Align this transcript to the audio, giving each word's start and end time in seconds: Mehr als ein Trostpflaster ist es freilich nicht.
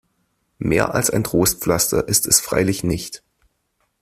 Mehr 0.57 0.95
als 0.95 1.11
ein 1.11 1.23
Trostpflaster 1.23 2.07
ist 2.07 2.25
es 2.25 2.39
freilich 2.41 2.83
nicht. 2.83 3.21